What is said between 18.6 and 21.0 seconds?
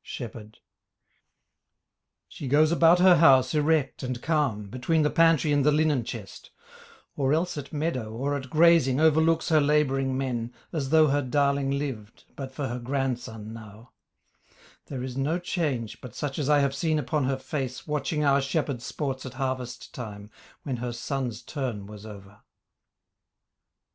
sports at harvest time When her